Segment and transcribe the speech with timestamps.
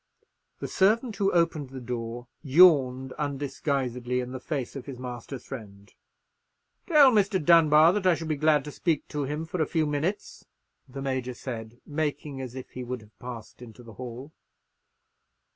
[0.57, 5.93] The servant who opened the door yawned undisguisedly in the face of his master's friend.
[6.87, 7.39] "Tell Mr.
[7.39, 10.43] Dunbar that I shall be glad to speak to him for a few minutes,"
[10.89, 14.33] the Major said, making as if he would have passed into the hall.